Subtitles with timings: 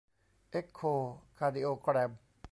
[0.51, 0.81] เอ็คโค
[1.37, 2.11] คาร์ดิโอแกรม